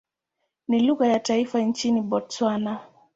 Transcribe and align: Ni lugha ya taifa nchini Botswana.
Ni 0.67 0.79
lugha 0.79 1.07
ya 1.07 1.19
taifa 1.19 1.61
nchini 1.61 2.01
Botswana. 2.01 2.79